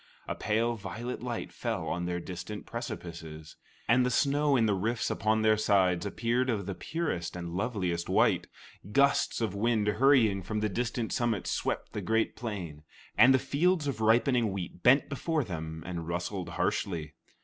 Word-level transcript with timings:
A 0.27 0.33
pale 0.33 0.73
violet 0.77 1.21
light 1.21 1.53
fell 1.53 1.87
on 1.87 2.05
their 2.07 2.19
distant 2.19 2.65
precipices, 2.65 3.55
and 3.87 4.03
the 4.03 4.09
snow 4.09 4.55
in 4.55 4.65
the 4.65 4.73
rifts 4.73 5.11
upon 5.11 5.43
their 5.43 5.57
sides 5.57 6.07
appeared 6.07 6.49
of 6.49 6.65
the 6.65 6.73
purest 6.73 7.35
and 7.35 7.51
loveliest 7.51 8.09
white. 8.09 8.47
Gusts 8.91 9.41
of 9.41 9.53
wind 9.53 9.85
hurrying 9.85 10.41
from 10.41 10.59
the 10.59 10.69
distant 10.69 11.13
summits 11.13 11.51
swept 11.51 11.93
the 11.93 12.01
great 12.01 12.35
plain, 12.35 12.81
and 13.15 13.31
the 13.31 13.37
fields 13.37 13.85
of 13.85 14.01
ripening 14.01 14.51
wheat 14.51 14.81
bent 14.81 15.07
before 15.07 15.43
them 15.43 15.83
and 15.85 16.07
rustled 16.07 16.49
harshly. 16.49 17.13